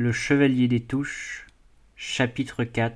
[0.00, 1.48] Le Chevalier des Touches,
[1.96, 2.92] chapitre IV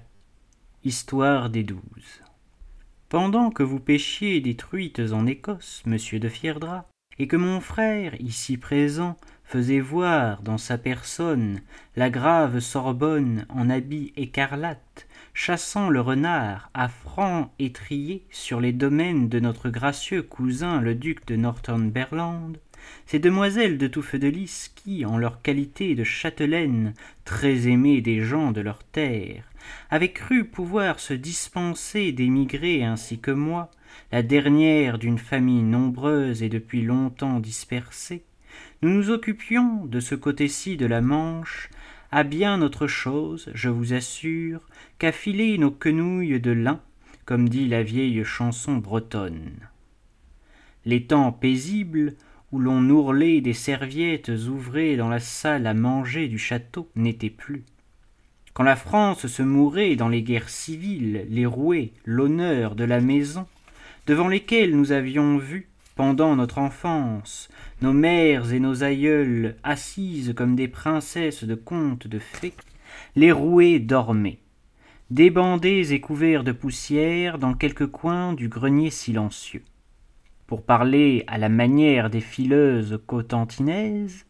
[0.85, 2.23] Histoire des Douze.
[3.09, 6.87] Pendant que vous pêchiez des truites en Écosse, monsieur de Fierdra,
[7.19, 11.63] et que mon frère, ici présent, faisait voir dans sa personne
[11.97, 19.29] la grave Sorbonne en habit écarlate, chassant le renard à franc étrier sur les domaines
[19.29, 22.59] de notre gracieux cousin le duc de Northumberland,
[23.07, 26.95] ces demoiselles de tout feu de lys qui, en leur qualité de châtelaines,
[27.25, 29.45] très aimées des gens de leur terre,
[29.91, 33.71] avaient cru pouvoir se dispenser d'émigrer ainsi que moi,
[34.11, 38.25] la dernière d'une famille nombreuse et depuis longtemps dispersée,
[38.83, 41.71] nous nous occupions, de ce côté-ci de la Manche,
[42.11, 44.61] à bien autre chose, je vous assure,
[44.99, 46.81] qu'à filer nos quenouilles de lin,
[47.25, 49.53] comme dit la vieille chanson bretonne.
[50.85, 52.17] Les temps paisibles,
[52.53, 57.65] où l'on ourlait des serviettes ouvrées dans la salle à manger du château, n'étaient plus.
[58.53, 63.47] Quand la France se mourait dans les guerres civiles, les rouets, l'honneur de la maison,
[64.07, 67.49] devant lesquels nous avions vu, pendant notre enfance,
[67.81, 72.55] nos mères et nos aïeules assises comme des princesses de contes de fées,
[73.17, 74.39] les roués dormaient,
[75.11, 79.63] débandés et couverts de poussière dans quelque coin du grenier silencieux.
[80.53, 84.27] Pour parler à la manière des fileuses cotentinaises,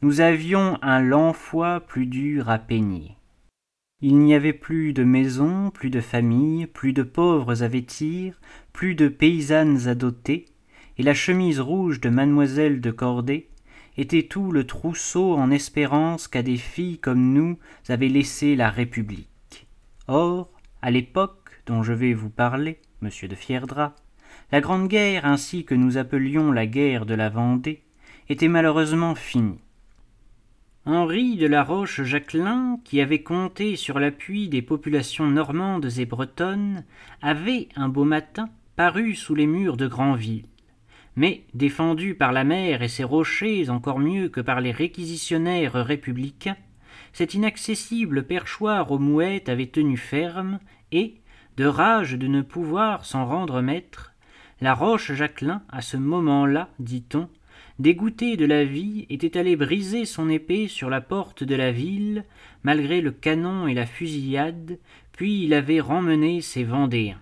[0.00, 3.18] nous avions un lanfois plus dur à peigner.
[4.00, 8.40] Il n'y avait plus de maisons, plus de familles, plus de pauvres à vêtir,
[8.72, 10.46] plus de paysannes à doter,
[10.96, 13.50] et la chemise rouge de mademoiselle de Cordée
[13.98, 17.58] était tout le trousseau en espérance qu'à des filles comme nous
[17.90, 19.66] avait laissé la République.
[20.08, 20.50] Or,
[20.80, 23.94] à l'époque dont je vais vous parler, monsieur de Fierdra,
[24.52, 27.82] la Grande Guerre, ainsi que nous appelions la guerre de la Vendée,
[28.28, 29.60] était malheureusement finie.
[30.86, 36.84] Henri de la Roche-Jacquelin, qui avait compté sur l'appui des populations normandes et bretonnes,
[37.22, 40.46] avait, un beau matin, paru sous les murs de Granville.
[41.14, 46.56] Mais, défendu par la mer et ses rochers encore mieux que par les réquisitionnaires républicains,
[47.12, 50.58] cet inaccessible perchoir aux mouettes avait tenu ferme,
[50.90, 51.20] et,
[51.56, 54.09] de rage de ne pouvoir s'en rendre maître,
[54.60, 57.28] la roche Jacquelin, à ce moment-là, dit-on,
[57.78, 62.24] dégoûté de la vie, était allé briser son épée sur la porte de la ville,
[62.62, 64.78] malgré le canon et la fusillade,
[65.12, 67.20] puis il avait remmené ses Vendéens.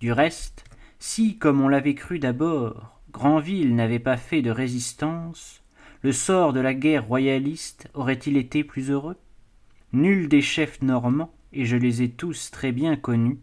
[0.00, 0.64] Du reste,
[1.00, 5.62] si, comme on l'avait cru d'abord, Granville n'avait pas fait de résistance,
[6.02, 9.16] le sort de la guerre royaliste aurait-il été plus heureux?
[9.92, 13.38] Nul des chefs normands, et je les ai tous très bien connus,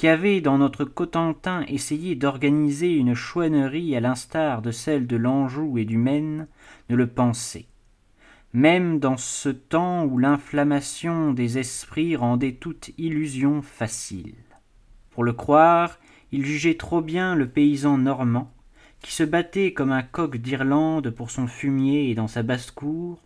[0.00, 5.76] qui avait dans notre Cotentin essayé d'organiser une chouannerie à l'instar de celle de l'Anjou
[5.76, 6.48] et du Maine,
[6.88, 7.66] ne le pensait.
[8.54, 14.36] Même dans ce temps où l'inflammation des esprits rendait toute illusion facile.
[15.10, 15.98] Pour le croire,
[16.32, 18.50] il jugeait trop bien le paysan normand,
[19.02, 23.20] qui se battait comme un coq d'Irlande pour son fumier et dans sa basse-cour,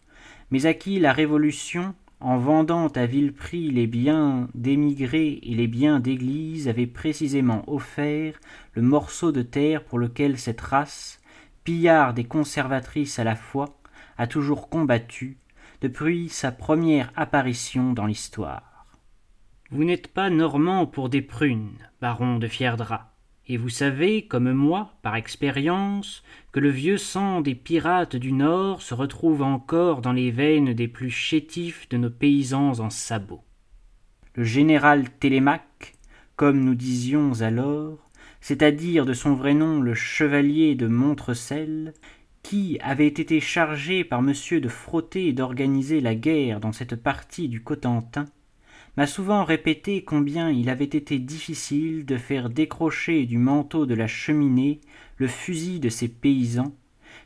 [0.51, 5.67] mais à qui la Révolution, en vendant à vil prix les biens d'émigrés et les
[5.67, 8.41] biens d'église, avait précisément offert
[8.73, 11.21] le morceau de terre pour lequel cette race,
[11.65, 13.77] pillarde et conservatrice à la fois,
[14.17, 15.37] a toujours combattu
[15.83, 18.87] depuis sa première apparition dans l'histoire.
[19.71, 23.14] Vous n'êtes pas normand pour des prunes, baron de Fierdra.
[23.47, 26.23] Et vous savez, comme moi, par expérience,
[26.53, 30.89] que le vieux sang des pirates du Nord se retrouve encore dans les veines des
[30.89, 33.45] plus chétifs de nos paysans en sabots.
[34.35, 35.95] Le général Télémaque,
[36.37, 38.11] comme nous disions alors,
[38.41, 41.93] c'est-à-dire de son vrai nom le chevalier de Montrecel,
[42.43, 47.49] qui avait été chargé par monsieur de frotter et d'organiser la guerre dans cette partie
[47.49, 48.27] du Cotentin,
[48.97, 54.07] m'a souvent répété combien il avait été difficile de faire décrocher du manteau de la
[54.07, 54.81] cheminée
[55.17, 56.75] le fusil de ces paysans,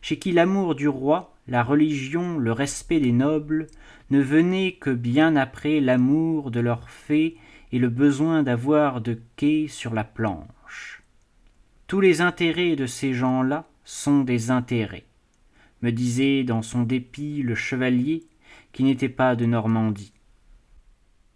[0.01, 3.67] chez qui l'amour du roi, la religion, le respect des nobles
[4.11, 7.37] ne venaient que bien après l'amour de leurs fées
[7.73, 11.03] et le besoin d'avoir de quai sur la planche.
[11.87, 15.07] Tous les intérêts de ces gens-là sont des intérêts,
[15.83, 18.25] me disait dans son dépit le chevalier
[18.73, 20.13] qui n'était pas de Normandie.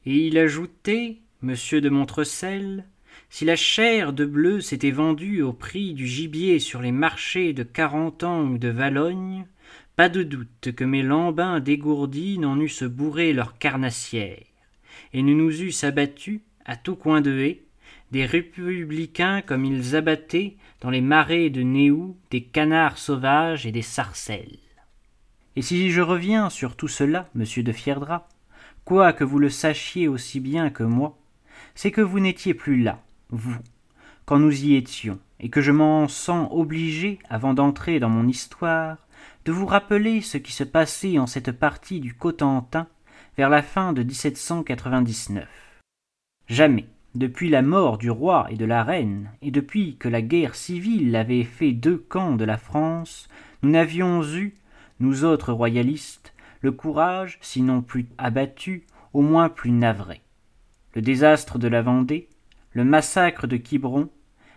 [0.04, 2.86] Et il ajoutait, monsieur de Montrecel,
[3.30, 7.62] si la chair de bleu s'était vendue au prix du gibier sur les marchés de
[7.62, 9.46] Carentan ou de Valogne,
[9.96, 14.42] pas de doute que mes lambins dégourdis n'en eussent bourré leur carnassière,
[15.12, 17.62] et ne nous eussent abattus, à tout coin de haie,
[18.10, 23.82] des républicains comme ils abattaient dans les marais de Néou des canards sauvages et des
[23.82, 24.58] sarcelles.
[25.56, 28.28] Et si je reviens sur tout cela, monsieur de Fierdra,
[28.84, 31.18] quoi que vous le sachiez aussi bien que moi,
[31.74, 33.56] c'est que vous n'étiez plus là, vous,
[34.24, 38.98] quand nous y étions, et que je m'en sens obligé, avant d'entrer dans mon histoire,
[39.44, 42.86] de vous rappeler ce qui se passait en cette partie du Cotentin
[43.36, 45.48] vers la fin de 1799.
[46.48, 50.54] Jamais, depuis la mort du roi et de la reine, et depuis que la guerre
[50.54, 53.28] civile avait fait deux camps de la France,
[53.62, 54.54] nous n'avions eu,
[55.00, 56.31] nous autres royalistes,
[56.62, 60.22] le courage, sinon plus abattu, au moins plus navré.
[60.94, 62.28] Le désastre de la Vendée,
[62.72, 64.08] le massacre de Quiberon,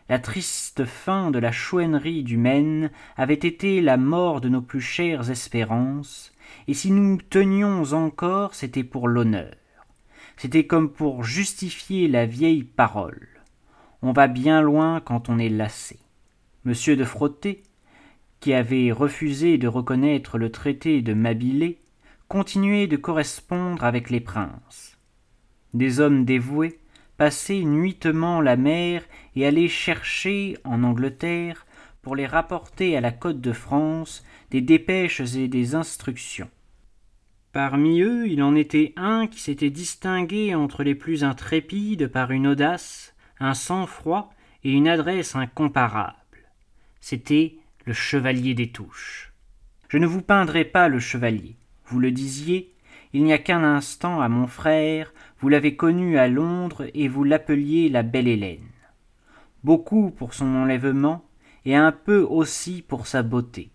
[0.08, 4.82] la triste fin de la chouannerie du Maine avait été la mort de nos plus
[4.82, 6.32] chères espérances,
[6.68, 9.56] et si nous tenions encore, c'était pour l'honneur.
[10.38, 13.28] C'était comme pour justifier la vieille parole.
[14.02, 15.98] On va bien loin quand on est lassé.
[16.66, 17.64] Monsieur de Frotté,
[18.40, 21.80] qui avait refusé de reconnaître le traité de Mabilé,
[22.28, 24.98] continuait de correspondre avec les princes.
[25.74, 26.80] Des hommes dévoués,
[27.18, 29.04] passer nuitement la mer
[29.36, 31.66] et aller chercher en Angleterre
[32.02, 36.50] pour les rapporter à la côte de France des dépêches et des instructions.
[37.52, 42.48] Parmi eux, il en était un qui s'était distingué entre les plus intrépides par une
[42.48, 44.34] audace, un sang-froid
[44.64, 46.16] et une adresse incomparables.
[47.00, 47.56] C'était
[47.86, 49.32] le chevalier des touches.
[49.88, 51.56] Je ne vous peindrai pas le chevalier.
[51.88, 52.74] Vous le disiez,
[53.14, 57.24] il n'y a qu'un instant à mon frère, vous l'avez connu à Londres et vous
[57.24, 58.68] l'appeliez la belle Hélène.
[59.64, 61.26] Beaucoup pour son enlèvement
[61.66, 63.72] et un peu aussi pour sa beauté.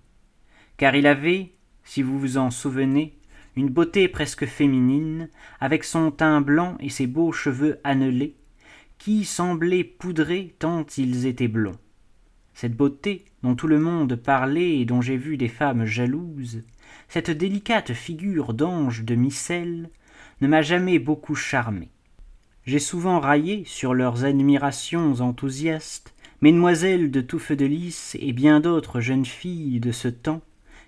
[0.76, 1.52] Car il avait,
[1.84, 3.18] si vous vous en souvenez,
[3.56, 5.28] une beauté presque féminine,
[5.60, 8.36] avec son teint blanc et ses beaux cheveux annelés,
[8.98, 11.78] qui semblaient poudrés tant ils étaient blonds.
[12.60, 16.60] Cette beauté, dont tout le monde parlait et dont j'ai vu des femmes jalouses,
[17.08, 19.88] cette délicate figure d'ange de micelle,
[20.42, 21.88] ne m'a jamais beaucoup charmé.
[22.66, 29.00] J'ai souvent raillé sur leurs admirations enthousiastes mesdemoiselles de Touffe de Lys et bien d'autres
[29.00, 30.42] jeunes filles de ce temps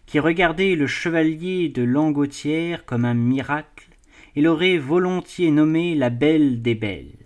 [0.04, 3.88] qui regardaient le chevalier de Langotière comme un miracle
[4.36, 7.16] et l'auraient volontiers nommé la belle des belles,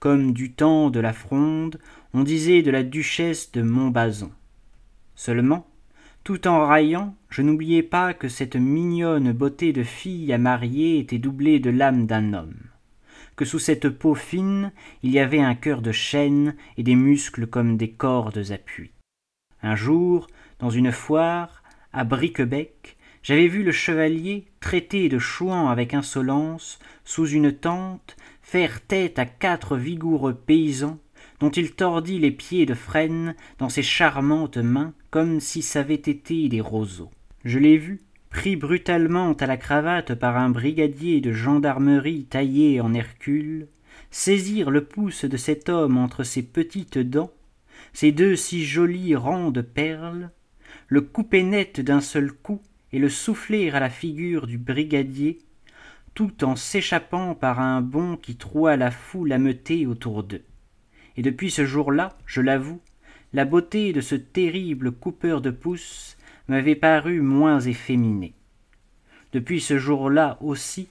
[0.00, 1.78] comme du temps de la Fronde
[2.14, 4.30] on disait de la duchesse de Montbazon.
[5.14, 5.66] Seulement,
[6.24, 11.18] tout en raillant, je n'oubliais pas que cette mignonne beauté de fille à marier était
[11.18, 12.60] doublée de l'âme d'un homme,
[13.34, 14.72] que sous cette peau fine
[15.02, 18.92] il y avait un cœur de chêne et des muscles comme des cordes à puits.
[19.62, 20.28] Un jour,
[20.58, 21.62] dans une foire,
[21.92, 28.80] à Briquebec, j'avais vu le chevalier, traité de chouan avec insolence, sous une tente, faire
[28.80, 30.98] tête à quatre vigoureux paysans
[31.42, 36.48] dont il tordit les pieds de frêne dans ses charmantes mains comme si ç'avaient été
[36.48, 37.10] des roseaux.
[37.44, 38.00] Je l'ai vu,
[38.30, 43.66] pris brutalement à la cravate par un brigadier de gendarmerie taillé en Hercule,
[44.12, 47.32] saisir le pouce de cet homme entre ses petites dents,
[47.92, 50.30] ses deux si jolis rangs de perles,
[50.86, 52.62] le couper net d'un seul coup
[52.92, 55.40] et le souffler à la figure du brigadier,
[56.14, 60.44] tout en s'échappant par un bond qui troua la foule ameutée autour d'eux
[61.16, 62.80] et depuis ce jour-là, je l'avoue,
[63.32, 66.16] la beauté de ce terrible coupeur de pouces
[66.48, 68.34] m'avait paru moins efféminée.
[69.32, 70.88] Depuis ce jour-là aussi,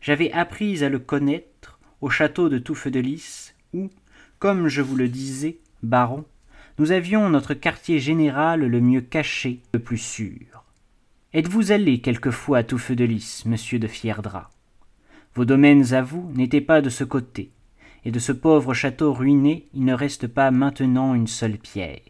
[0.00, 3.90] j'avais appris à le connaître au château de Touffe de Lys, où,
[4.38, 6.24] comme je vous le disais, baron,
[6.78, 10.64] nous avions notre quartier général le mieux caché, le plus sûr.
[11.32, 14.50] Êtes-vous allé quelquefois à Touffe de Lys, monsieur de Fierdra?
[15.34, 17.50] Vos domaines à vous n'étaient pas de ce côté,
[18.04, 22.00] et de ce pauvre château ruiné il ne reste pas maintenant une seule pierre.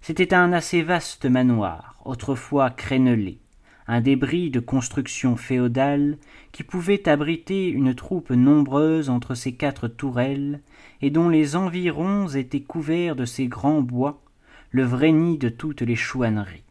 [0.00, 3.40] C'était un assez vaste manoir, autrefois crénelé,
[3.88, 6.18] un débris de construction féodale
[6.52, 10.60] qui pouvait abriter une troupe nombreuse entre ses quatre tourelles
[11.02, 14.22] et dont les environs étaient couverts de ces grands bois,
[14.70, 16.62] le vrai nid de toutes les chouanneries,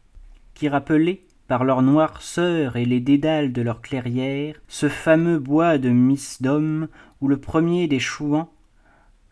[0.54, 5.90] qui rappelaient, par leur noirceur et les dédales de leurs clairières, ce fameux bois de
[5.90, 6.88] Misdom
[7.20, 8.52] où le premier des chouans,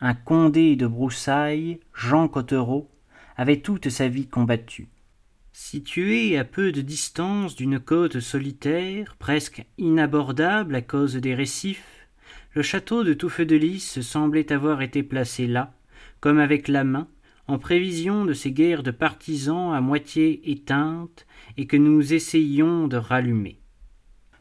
[0.00, 2.90] un condé de broussailles, Jean Cottereau,
[3.36, 4.88] avait toute sa vie combattu.
[5.52, 12.08] Situé à peu de distance d'une côte solitaire, presque inabordable à cause des récifs,
[12.54, 15.72] le château de Touffe de Lys semblait avoir été placé là,
[16.20, 17.08] comme avec la main,
[17.46, 22.96] en prévision de ces guerres de partisans à moitié éteintes et que nous essayions de
[22.96, 23.58] rallumer.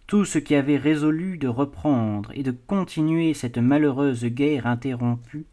[0.08, 5.46] Tout ce qui avait résolu de reprendre et de continuer cette malheureuse guerre interrompue,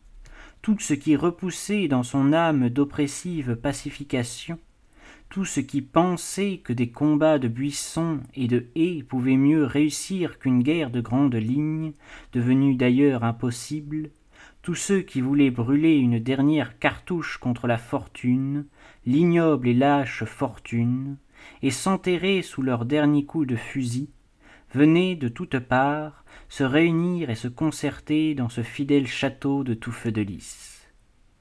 [0.63, 4.59] tout ce qui repoussait dans son âme d'oppressive pacification,
[5.31, 10.39] tout ce qui pensait que des combats de buissons et de haies pouvaient mieux réussir
[10.39, 11.93] qu'une guerre de grande ligne,
[12.33, 14.11] devenue d'ailleurs impossible,
[14.63, 18.67] tous ceux qui voulaient brûler une dernière cartouche contre la fortune,
[19.07, 21.17] l'ignoble et lâche fortune,
[21.63, 24.11] et s'enterrer sous leur dernier coup de fusil,
[24.75, 29.93] venaient de toutes parts se réunir et se concerter dans ce fidèle château de tout
[29.93, 30.89] feu de lys.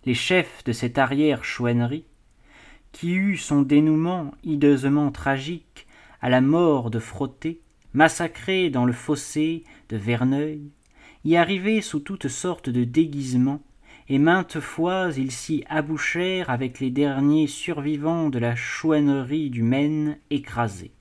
[0.05, 2.05] Les chefs de cette arrière chouannerie,
[2.91, 5.87] qui eut son dénouement hideusement tragique
[6.21, 7.61] à la mort de Frotté,
[7.93, 10.71] massacré dans le fossé de Verneuil,
[11.25, 13.63] y arrivaient sous toutes sortes de déguisements,
[14.07, 20.17] et maintes fois ils s'y abouchèrent avec les derniers survivants de la chouannerie du Maine
[20.29, 20.93] écrasés.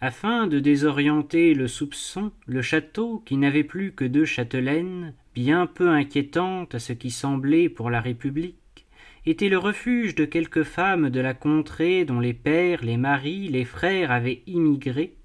[0.00, 5.88] Afin de désorienter le soupçon, le château, qui n'avait plus que deux châtelaines, bien peu
[5.88, 8.86] inquiétantes à ce qui semblait pour la République,
[9.26, 13.64] était le refuge de quelques femmes de la contrée dont les pères, les maris, les
[13.64, 15.16] frères avaient immigré,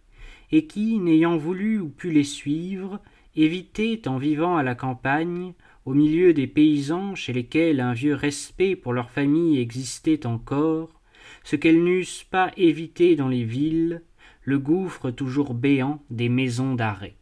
[0.52, 3.00] et qui, n'ayant voulu ou pu les suivre,
[3.36, 5.54] évitaient, en vivant à la campagne,
[5.86, 11.02] au milieu des paysans chez lesquels un vieux respect pour leur famille existait encore,
[11.44, 14.02] ce qu'elles n'eussent pas évité dans les villes,
[14.44, 17.16] le gouffre toujours béant des maisons d'arrêt.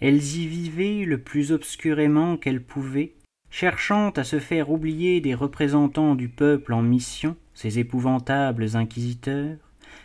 [0.00, 3.14] Elles y vivaient le plus obscurément qu'elles pouvaient,
[3.50, 9.56] cherchant à se faire oublier des représentants du peuple en mission, ces épouvantables inquisiteurs,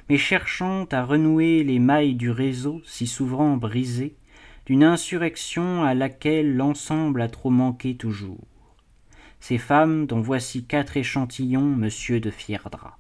[0.10, 4.16] mais cherchant à renouer les mailles du réseau si souvent brisé,
[4.66, 8.48] d'une insurrection à laquelle l'ensemble a trop manqué toujours.
[9.40, 13.00] Ces femmes dont voici quatre échantillons, monsieur de Fierdra.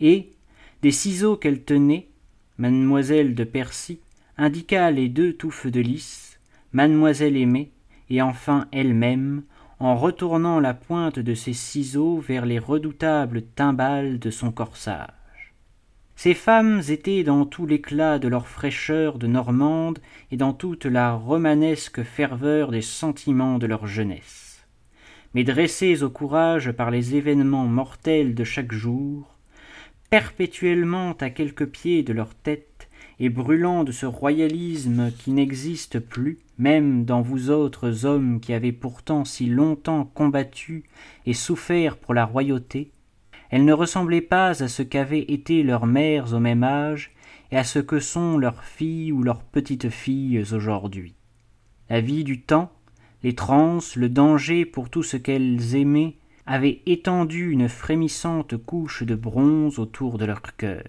[0.00, 0.30] Et,
[0.82, 2.08] des ciseaux qu'elle tenait,
[2.58, 4.00] mademoiselle de Percy
[4.36, 6.38] indiqua les deux touffes de lys,
[6.72, 7.72] mademoiselle aimée,
[8.08, 9.42] et enfin elle-même,
[9.78, 15.08] en retournant la pointe de ses ciseaux vers les redoutables timbales de son corsage.
[16.16, 19.98] Ces femmes étaient dans tout l'éclat de leur fraîcheur de Normande
[20.30, 24.66] et dans toute la romanesque ferveur des sentiments de leur jeunesse.
[25.34, 29.36] Mais dressées au courage par les événements mortels de chaque jour,
[30.10, 32.88] perpétuellement à quelques pieds de leur tête,
[33.18, 38.72] et brûlant de ce royalisme qui n'existe plus, même dans vous autres hommes qui avez
[38.72, 40.84] pourtant si longtemps combattu
[41.26, 42.91] et souffert pour la royauté,
[43.52, 47.12] elles ne ressemblaient pas à ce qu'avaient été leurs mères au même âge
[47.50, 51.14] et à ce que sont leurs filles ou leurs petites filles aujourd'hui.
[51.90, 52.72] La vie du temps,
[53.22, 56.16] les transes, le danger pour tout ce qu'elles aimaient
[56.46, 60.84] avaient étendu une frémissante couche de bronze autour de leur cœur.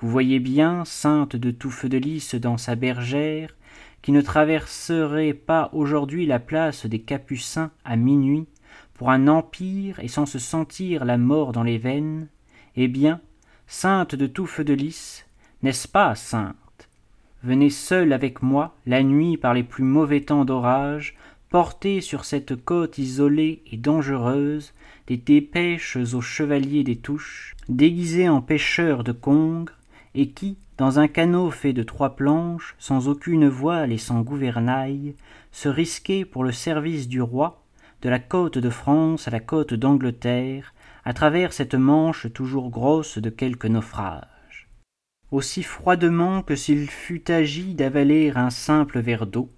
[0.00, 3.56] Vous voyez bien, sainte de tout feu de lys dans sa bergère,
[4.02, 8.48] qui ne traverserait pas aujourd'hui la place des Capucins à minuit
[8.94, 12.28] pour un empire et sans se sentir la mort dans les veines,
[12.76, 13.20] eh bien,
[13.66, 15.26] sainte de tout feu de lys,
[15.62, 16.54] n'est-ce pas sainte?
[17.42, 21.14] Venez seule avec moi, la nuit par les plus mauvais temps d'orage,
[21.50, 24.72] porter sur cette côte isolée et dangereuse
[25.06, 29.72] des dépêches aux chevaliers des touches, déguisés en pêcheurs de congres,
[30.14, 35.14] et qui, dans un canot fait de trois planches, sans aucune voile et sans gouvernail,
[35.52, 37.63] se risquaient pour le service du roi
[38.04, 40.74] de la côte de France à la côte d'Angleterre,
[41.06, 44.68] à travers cette manche toujours grosse de quelques naufrages.
[45.30, 49.50] Aussi froidement que s'il fût agi d'avaler un simple verre d'eau,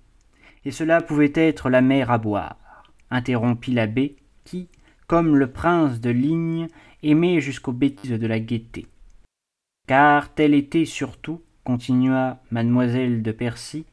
[0.64, 4.68] et cela pouvait être la mer à boire, interrompit l'abbé, qui,
[5.08, 6.68] comme le prince de Ligne,
[7.02, 8.86] aimait jusqu'aux bêtises de la gaieté.
[9.88, 13.86] Car tel était surtout, continua mademoiselle de Percy,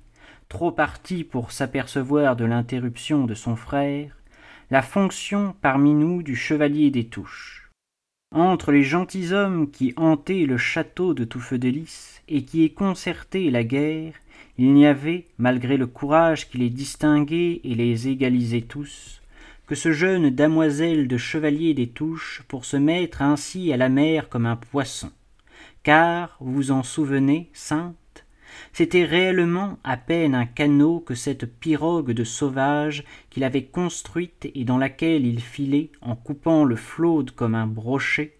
[0.47, 4.15] trop partie pour s'apercevoir de l'interruption de son frère,
[4.71, 7.69] la fonction parmi nous du chevalier des touches.
[8.33, 14.13] Entre les gentilshommes qui hantaient le château de Touffeux-de-Lys et qui y concertaient la guerre,
[14.57, 19.21] il n'y avait, malgré le courage qui les distinguait et les égalisait tous,
[19.67, 24.29] que ce jeune damoiselle de chevalier des touches pour se mettre ainsi à la mer
[24.29, 25.11] comme un poisson.
[25.83, 27.93] Car, vous vous en souvenez, saint
[28.71, 34.63] c'était réellement à peine un canot que cette pirogue de sauvage qu'il avait construite et
[34.63, 38.33] dans laquelle il filait en coupant le flot comme un brochet,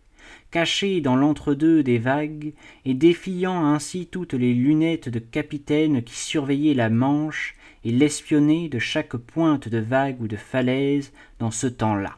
[0.52, 2.54] caché dans l'entre-deux des vagues
[2.86, 8.80] et défiant ainsi toutes les lunettes de capitaine qui surveillaient la Manche et l'espionnaient de
[8.80, 12.18] chaque pointe de vague ou de falaise dans ce temps-là.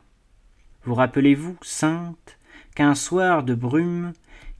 [0.83, 2.37] Vous rappelez-vous, Sainte,
[2.75, 4.13] qu'un soir de brume,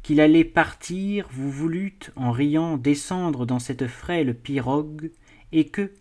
[0.05, 5.09] qu'il allait partir, vous voulûtes, en riant, descendre dans cette frêle pirogue,
[5.51, 5.93] et que,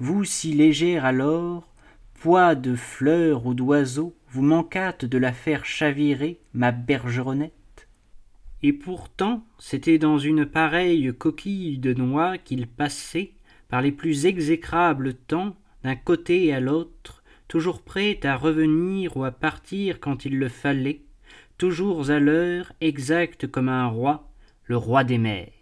[0.00, 1.72] vous si légère alors,
[2.14, 7.86] poids de fleurs ou d'oiseaux, vous manquâtes de la faire chavirer, ma bergeronnette.
[8.64, 13.34] Et pourtant, c'était dans une pareille coquille de noix qu'il passait,
[13.68, 19.30] par les plus exécrables temps, d'un côté à l'autre, toujours prêt à revenir ou à
[19.30, 21.03] partir quand il le fallait,
[21.58, 24.28] toujours à l'heure exacte comme un roi,
[24.64, 25.52] le roi des mers.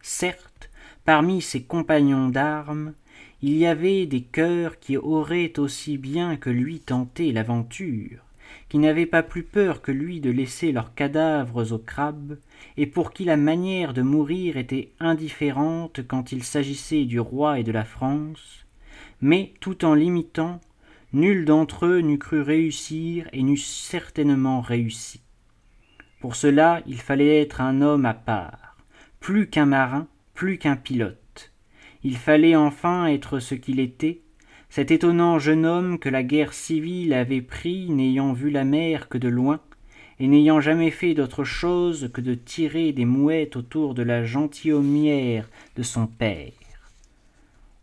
[0.00, 0.70] Certes,
[1.04, 2.94] parmi ses compagnons d'armes,
[3.42, 8.24] il y avait des cœurs qui auraient aussi bien que lui tenté l'aventure,
[8.68, 12.38] qui n'avaient pas plus peur que lui de laisser leurs cadavres aux crabes,
[12.76, 17.64] et pour qui la manière de mourir était indifférente quand il s'agissait du roi et
[17.64, 18.64] de la France,
[19.20, 20.60] mais tout en l'imitant,
[21.12, 25.20] nul d'entre eux n'eût cru réussir et n'eût certainement réussi.
[26.20, 28.76] Pour cela, il fallait être un homme à part,
[29.20, 31.22] plus qu'un marin, plus qu'un pilote
[32.04, 34.20] il fallait enfin être ce qu'il était,
[34.68, 39.18] cet étonnant jeune homme que la guerre civile avait pris n'ayant vu la mer que
[39.18, 39.60] de loin,
[40.18, 45.48] et n'ayant jamais fait d'autre chose que de tirer des mouettes autour de la gentilhommière
[45.76, 46.52] de son père.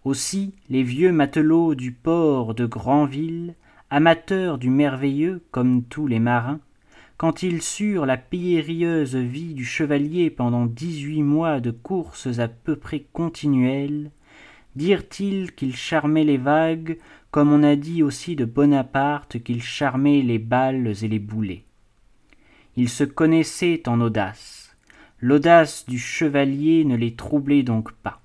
[0.10, 3.54] Aussi les vieux matelots du port de Granville,
[3.92, 6.62] amateurs du merveilleux comme tous les marins,
[7.18, 12.75] quand ils surent la périlleuse vie du chevalier pendant dix-huit mois de courses à peu
[12.75, 14.10] près continuelles,
[14.75, 16.98] dirent-ils qu'il charmait les vagues,
[17.30, 21.66] comme on a dit aussi de Bonaparte qu'il charmait les balles et les boulets.
[22.78, 24.75] Ils se connaissaient en audace.
[25.20, 28.19] L'audace du chevalier ne les troublait donc pas.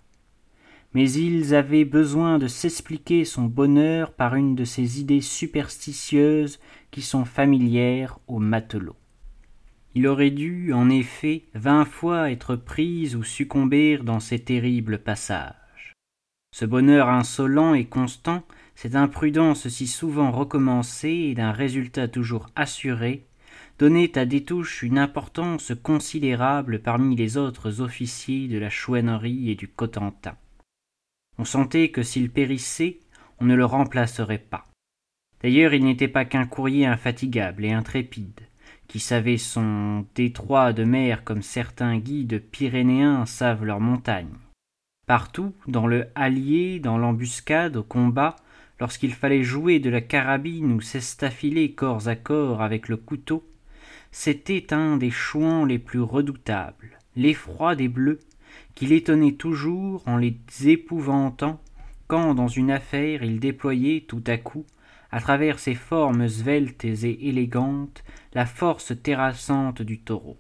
[0.94, 6.60] Mais ils avaient besoin de s'expliquer son bonheur par une de ces idées superstitieuses
[6.90, 8.96] qui sont familières aux matelots.
[9.96, 15.92] Il aurait dû, en effet, vingt fois être pris ou succomber dans ces terribles passages.
[16.52, 18.44] Ce bonheur insolent et constant,
[18.76, 23.26] cette imprudence si souvent recommencée et d'un résultat toujours assuré,
[23.78, 29.68] donnait à Détouche une importance considérable parmi les autres officiers de la chouannerie et du
[29.68, 30.36] Cotentin.
[31.38, 32.98] On sentait que s'il périssait,
[33.40, 34.66] on ne le remplacerait pas.
[35.42, 38.40] D'ailleurs, il n'était pas qu'un courrier infatigable et intrépide,
[38.88, 44.38] qui savait son détroit de mer comme certains guides pyrénéens savent leurs montagnes.
[45.06, 48.36] Partout, dans le hallier, dans l'embuscade, au combat,
[48.80, 53.44] lorsqu'il fallait jouer de la carabine ou s'estafiler corps à corps avec le couteau,
[54.12, 58.20] c'était un des chouans les plus redoutables, l'effroi des bleus,
[58.74, 61.60] qui l'étonnait toujours en les épouvantant
[62.06, 64.66] quand dans une affaire il déployait tout à coup
[65.14, 70.36] à travers ses formes sveltes et élégantes, la force terrassante du taureau.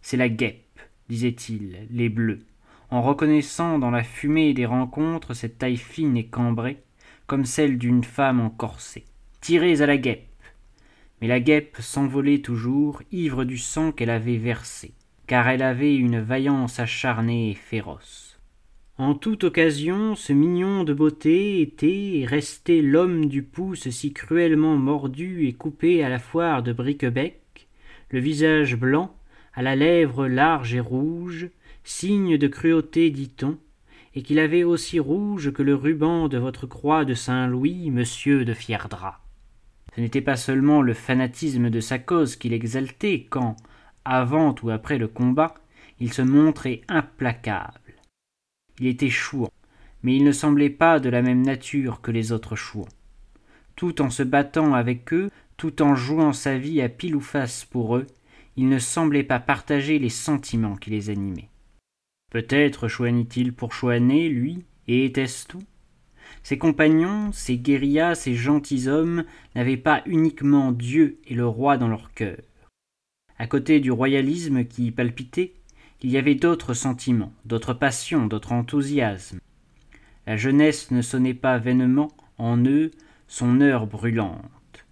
[0.00, 2.46] C'est la guêpe, disait-il, les bleus,
[2.88, 6.82] en reconnaissant dans la fumée des rencontres cette taille fine et cambrée,
[7.26, 9.04] comme celle d'une femme en corset.
[9.42, 10.26] Tirez à la guêpe.
[11.20, 14.94] Mais la guêpe s'envolait toujours, ivre du sang qu'elle avait versé,
[15.30, 18.40] car elle avait une vaillance acharnée et féroce.
[18.98, 24.76] En toute occasion, ce mignon de beauté était et restait l'homme du pouce si cruellement
[24.76, 27.68] mordu et coupé à la foire de Briquebec,
[28.10, 29.14] le visage blanc,
[29.54, 31.48] à la lèvre large et rouge,
[31.84, 33.56] signe de cruauté, dit-on,
[34.16, 38.52] et qu'il avait aussi rouge que le ruban de votre croix de Saint-Louis, monsieur de
[38.52, 39.20] Fierdra.
[39.94, 43.54] Ce n'était pas seulement le fanatisme de sa cause qui l'exaltait quand,
[44.04, 45.54] avant ou après le combat,
[45.98, 47.80] il se montrait implacable
[48.80, 49.50] il était chouan,
[50.02, 52.88] mais il ne semblait pas de la même nature que les autres chouans.
[53.76, 57.64] Tout en se battant avec eux, tout en jouant sa vie à pile ou face
[57.64, 58.06] pour eux,
[58.56, 61.50] il ne semblait pas partager les sentiments qui les animaient.
[62.30, 65.62] Peut-être chouanit-il pour chouaner, lui, et était-ce tout?
[66.42, 72.12] Ses compagnons, ses guérillas, ces gentilshommes n'avaient pas uniquement Dieu et le roi dans leur
[72.14, 72.38] cœur.
[73.40, 75.54] À côté du royalisme qui y palpitait,
[76.02, 79.40] il y avait d'autres sentiments, d'autres passions, d'autres enthousiasmes.
[80.26, 82.90] La jeunesse ne sonnait pas vainement en eux
[83.28, 84.84] son heure brûlante.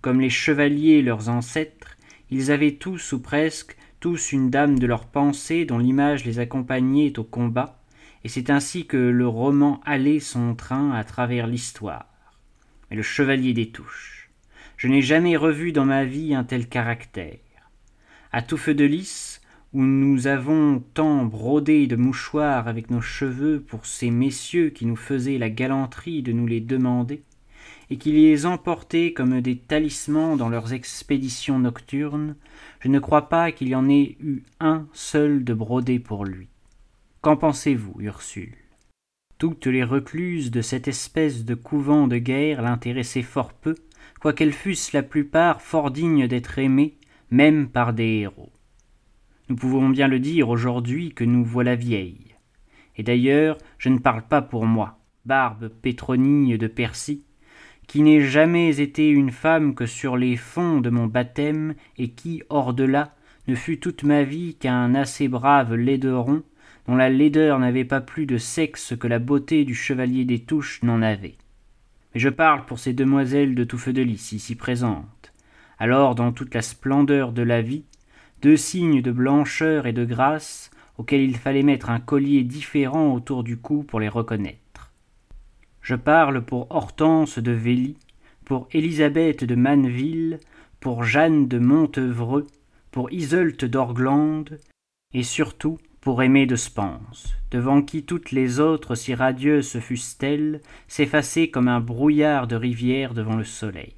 [0.00, 1.98] Comme les chevaliers leurs ancêtres,
[2.30, 7.18] ils avaient tous ou presque tous une dame de leur pensée dont l'image les accompagnait
[7.18, 7.78] au combat,
[8.24, 12.06] et c'est ainsi que le roman allait son train à travers l'histoire.
[12.88, 14.30] Mais le chevalier des touches.
[14.78, 17.36] Je n'ai jamais revu dans ma vie un tel caractère.
[18.32, 19.42] À tout feu de lys,
[19.74, 24.96] où nous avons tant brodé de mouchoirs avec nos cheveux pour ces messieurs qui nous
[24.96, 27.22] faisaient la galanterie de nous les demander,
[27.90, 32.36] et qui les emportaient comme des talismans dans leurs expéditions nocturnes,
[32.80, 36.48] je ne crois pas qu'il y en ait eu un seul de brodé pour lui.
[37.20, 38.56] Qu'en pensez-vous, Ursule?
[39.36, 43.74] Toutes les recluses de cette espèce de couvent de guerre l'intéressaient fort peu,
[44.20, 46.96] quoiqu'elles fussent la plupart fort dignes d'être aimées,
[47.32, 48.52] même par des héros.
[49.48, 52.36] Nous pouvons bien le dire aujourd'hui que nous voilà vieilles.
[52.96, 57.24] Et d'ailleurs, je ne parle pas pour moi, Barbe Pétronille de Percy,
[57.86, 62.42] qui n'ai jamais été une femme que sur les fonds de mon baptême, et qui,
[62.50, 63.14] hors de là,
[63.48, 66.42] ne fut toute ma vie qu'un assez brave laideron,
[66.86, 70.82] dont la laideur n'avait pas plus de sexe que la beauté du chevalier des touches
[70.82, 71.38] n'en avait.
[72.14, 75.21] Mais je parle pour ces demoiselles de tout feu de lys ici présentes.
[75.82, 77.82] Alors, dans toute la splendeur de la vie,
[78.40, 83.42] deux signes de blancheur et de grâce, auxquels il fallait mettre un collier différent autour
[83.42, 84.92] du cou pour les reconnaître.
[85.80, 87.96] Je parle pour Hortense de Vély,
[88.44, 90.38] pour Élisabeth de Manneville,
[90.78, 92.46] pour Jeanne de Montevreux,
[92.92, 94.60] pour Iseult d'Orglande,
[95.12, 101.48] et surtout pour Aimée de Spence, devant qui toutes les autres si radieuses fussent-elles, s'effaçaient
[101.48, 103.96] comme un brouillard de rivière devant le soleil.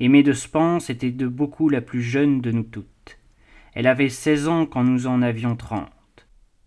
[0.00, 3.18] Aimée de Spence était de beaucoup la plus jeune de nous toutes.
[3.74, 5.90] Elle avait seize ans quand nous en avions trente.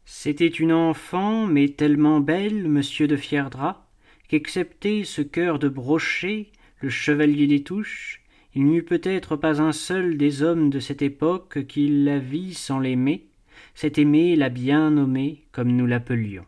[0.06, 3.89] C'était une enfant, mais tellement belle, monsieur de Fierdra,
[4.28, 8.22] qu'excepté ce cœur de brochet, le chevalier des touches,
[8.54, 12.54] il n'y eut peut-être pas un seul des hommes de cette époque qui la vit
[12.54, 13.26] sans l'aimer,
[13.74, 16.46] cet aimé l'a bien nommé comme nous l'appelions.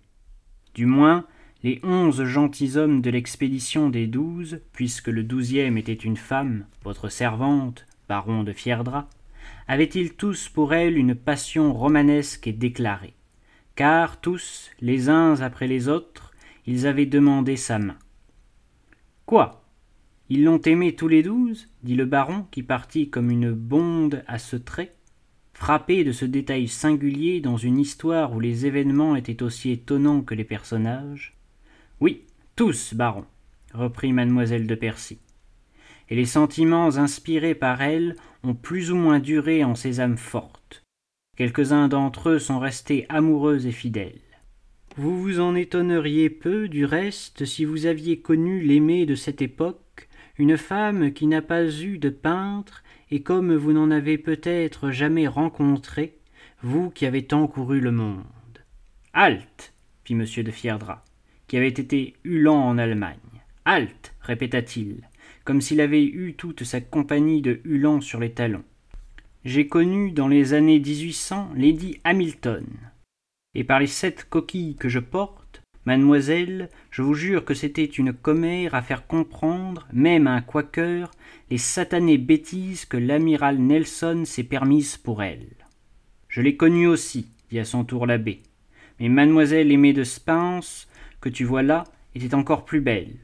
[0.75, 1.25] Du moins,
[1.65, 7.87] les onze gentilshommes de l'expédition des douze, puisque le douzième était une femme, votre servante,
[8.07, 9.09] baron de Fierdra,
[9.67, 13.15] avaient-ils tous pour elle une passion romanesque et déclarée,
[13.73, 16.33] car tous, les uns après les autres,
[16.67, 17.97] ils avaient demandé sa main.
[19.25, 19.65] Quoi?
[20.29, 21.67] Ils l'ont aimé tous les douze?
[21.81, 24.93] dit le baron, qui partit comme une bonde à ce trait,
[25.53, 30.35] frappé de ce détail singulier dans une histoire où les événements étaient aussi étonnants que
[30.35, 31.34] les personnages.
[32.01, 32.23] Oui,
[32.55, 33.25] tous, baron,
[33.73, 35.19] reprit mademoiselle de Percy.
[36.09, 40.83] Et les sentiments inspirés par elle ont plus ou moins duré en ces âmes fortes.
[41.37, 44.21] Quelques-uns d'entre eux sont restés amoureux et fidèles.
[44.97, 50.07] Vous vous en étonneriez peu, du reste, si vous aviez connu l'aimé de cette époque,
[50.37, 55.27] une femme qui n'a pas eu de peintre, et comme vous n'en avez peut-être jamais
[55.27, 56.17] rencontré,
[56.61, 58.23] vous qui avez tant couru le monde.
[59.13, 59.73] Halte
[60.05, 60.21] fit M.
[60.21, 60.51] de
[61.55, 63.15] qui été Hulan en Allemagne.
[63.63, 65.07] Halte répéta-t-il,
[65.45, 68.65] comme s'il avait eu toute sa compagnie de Hulan sur les talons.
[69.45, 72.65] J'ai connu dans les années 1800 Lady Hamilton,
[73.53, 78.11] et par les sept coquilles que je porte, Mademoiselle, je vous jure que c'était une
[78.11, 81.09] commère à faire comprendre, même à un quaker,
[81.49, 85.53] les satanées bêtises que l'amiral Nelson s'est permises pour elle.
[86.27, 88.41] Je l'ai connue aussi, dit à son tour l'abbé.
[88.99, 90.89] Mais mademoiselle aimée de Spence,
[91.29, 91.83] tu vois là,
[92.15, 93.17] était encore plus belle.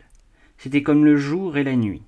[0.58, 2.04] C'était comme le jour et la nuit.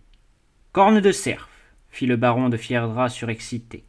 [0.72, 1.50] Corne de cerf,
[1.90, 3.84] fit le baron de Fierdra surexcité.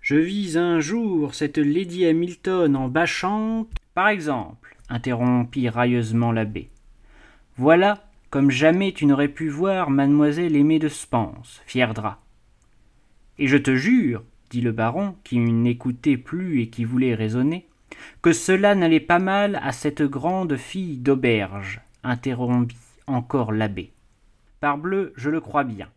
[0.00, 6.70] Je vis un jour cette Lady Hamilton en bâchante, par exemple, interrompit railleusement l'abbé.
[7.56, 12.20] Voilà comme jamais tu n'aurais pu voir mademoiselle aimée de Spence, Fierdra.
[13.38, 17.67] Et je te jure, dit le baron, qui n'écoutait plus et qui voulait raisonner,
[18.22, 23.92] que cela n'allait pas mal à cette grande fille d'auberge, interrompit encore l'abbé.
[24.60, 25.88] Parbleu, je le crois bien.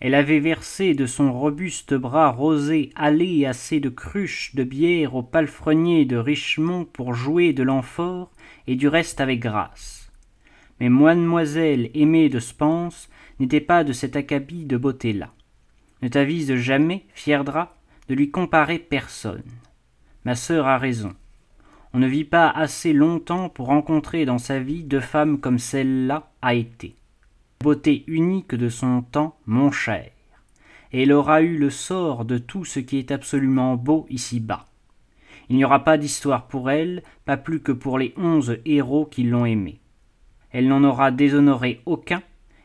[0.00, 5.22] Elle avait versé de son robuste bras rosé allé assez de cruches de bière au
[5.22, 8.32] palefrenier de Richemont pour jouer de l'amphore,
[8.66, 10.10] et du reste avec grâce.
[10.80, 13.08] Mais mademoiselle aimée de Spence
[13.38, 15.30] n'était pas de cet acabit de beauté-là.
[16.02, 17.76] Ne t'avise jamais, Fierdra,
[18.08, 19.44] de lui comparer personne.
[20.24, 21.14] Ma sœur a raison.
[21.92, 26.30] On ne vit pas assez longtemps pour rencontrer dans sa vie deux femmes comme celle-là
[26.40, 26.96] a été
[27.62, 30.10] beauté unique de son temps, mon cher,
[30.92, 34.66] et elle aura eu le sort de tout ce qui est absolument beau ici-bas.
[35.48, 39.22] Il n'y aura pas d'histoire pour elle, pas plus que pour les onze héros qui
[39.22, 39.80] l'ont aimée.
[40.50, 42.22] Elle n'en aura déshonoré aucun,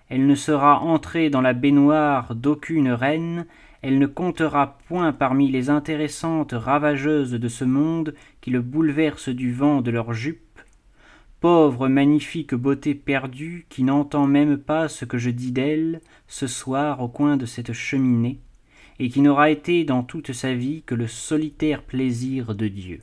[0.09, 3.45] elle ne sera entrée dans la baignoire d'aucune reine,
[3.81, 9.53] elle ne comptera point parmi les intéressantes ravageuses de ce monde qui le bouleversent du
[9.53, 10.59] vent de leurs jupes,
[11.39, 17.01] pauvre magnifique beauté perdue qui n'entend même pas ce que je dis d'elle ce soir
[17.01, 18.39] au coin de cette cheminée,
[18.99, 23.01] et qui n'aura été dans toute sa vie que le solitaire plaisir de Dieu.